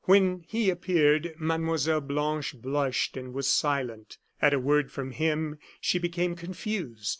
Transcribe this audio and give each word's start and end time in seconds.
When 0.05 0.45
he 0.47 0.71
appeared, 0.71 1.35
Mlle. 1.37 2.01
Blanche 2.01 2.59
blushed 2.59 3.15
and 3.15 3.35
was 3.35 3.45
silent. 3.47 4.17
At 4.41 4.51
a 4.51 4.57
word 4.57 4.91
from 4.91 5.11
him 5.11 5.59
she 5.79 5.99
became 5.99 6.33
confused. 6.35 7.09